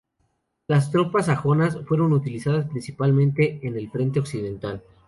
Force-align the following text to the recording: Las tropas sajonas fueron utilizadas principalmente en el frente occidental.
Las 0.67 0.89
tropas 0.89 1.27
sajonas 1.27 1.77
fueron 1.85 2.11
utilizadas 2.13 2.67
principalmente 2.67 3.59
en 3.61 3.77
el 3.77 3.87
frente 3.91 4.19
occidental. 4.19 4.81